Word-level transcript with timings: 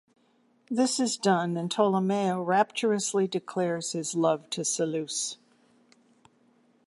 This 0.67 0.99
is 0.99 1.15
done 1.15 1.55
and 1.57 1.69
Tolomeo 1.69 2.43
rapturously 2.43 3.27
declares 3.27 3.91
his 3.91 4.15
love 4.15 4.49
to 4.49 4.61
Seleuce. 4.65 5.37